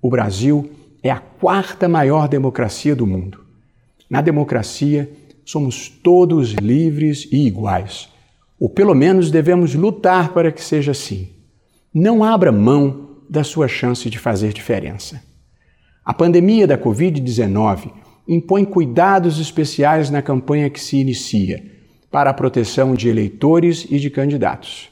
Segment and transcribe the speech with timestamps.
[0.00, 0.70] O Brasil
[1.02, 3.40] é a quarta maior democracia do mundo.
[4.08, 5.10] Na democracia,
[5.44, 8.08] somos todos livres e iguais.
[8.58, 11.28] Ou pelo menos devemos lutar para que seja assim.
[11.92, 15.22] Não abra mão da sua chance de fazer diferença.
[16.04, 17.90] A pandemia da Covid-19
[18.28, 21.64] impõe cuidados especiais na campanha que se inicia
[22.10, 24.90] para a proteção de eleitores e de candidatos.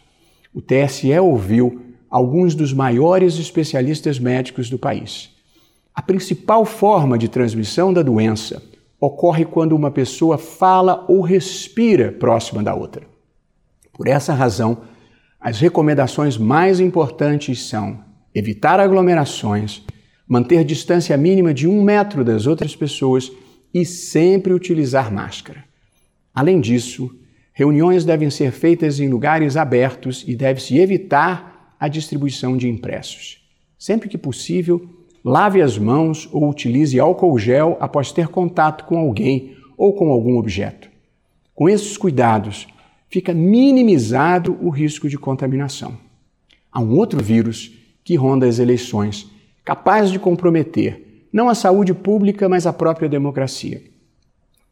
[0.54, 5.30] O TSE ouviu alguns dos maiores especialistas médicos do país.
[5.94, 8.62] A principal forma de transmissão da doença
[8.98, 13.06] ocorre quando uma pessoa fala ou respira próxima da outra.
[13.92, 14.78] Por essa razão,
[15.40, 17.98] as recomendações mais importantes são
[18.34, 19.82] evitar aglomerações,
[20.26, 23.30] manter distância mínima de um metro das outras pessoas
[23.72, 25.64] e sempre utilizar máscara.
[26.34, 27.14] Além disso,
[27.52, 33.46] reuniões devem ser feitas em lugares abertos e deve-se evitar a distribuição de impressos.
[33.78, 34.88] Sempre que possível,
[35.24, 40.38] lave as mãos ou utilize álcool gel após ter contato com alguém ou com algum
[40.38, 40.90] objeto.
[41.54, 42.66] Com esses cuidados,
[43.08, 45.96] fica minimizado o risco de contaminação.
[46.70, 47.72] Há um outro vírus
[48.04, 49.30] que ronda as eleições
[49.66, 53.82] capaz de comprometer não a saúde pública, mas a própria democracia.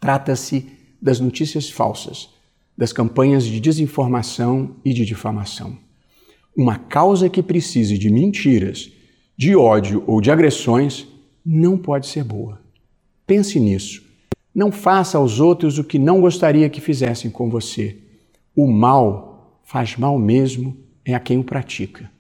[0.01, 0.67] Trata-se
[1.03, 2.31] das notícias falsas,
[2.79, 5.77] das campanhas de desinformação e de difamação.
[6.57, 8.91] Uma causa que precise de mentiras,
[9.37, 11.07] de ódio ou de agressões
[11.45, 12.61] não pode ser boa.
[13.27, 14.03] Pense nisso.
[14.55, 17.99] Não faça aos outros o que não gostaria que fizessem com você.
[18.55, 22.14] O mal faz mal mesmo é a quem o pratica.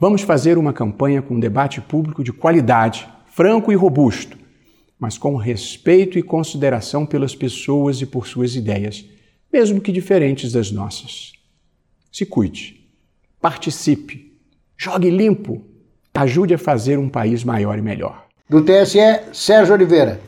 [0.00, 4.34] Vamos fazer uma campanha com um debate público de qualidade, franco e robusto,
[4.98, 9.04] mas com respeito e consideração pelas pessoas e por suas ideias,
[9.52, 11.32] mesmo que diferentes das nossas.
[12.10, 12.80] Se cuide,
[13.42, 14.32] participe,
[14.74, 15.62] jogue limpo,
[16.14, 18.24] ajude a fazer um país maior e melhor.
[18.48, 20.18] Do TSE, Sérgio Oliveira.